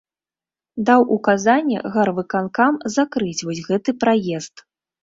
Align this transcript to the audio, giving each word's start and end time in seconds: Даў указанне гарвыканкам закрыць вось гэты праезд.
Даў 0.87 1.01
указанне 1.17 1.77
гарвыканкам 1.99 2.73
закрыць 2.99 3.39
вось 3.47 3.65
гэты 3.71 3.99
праезд. 4.07 4.55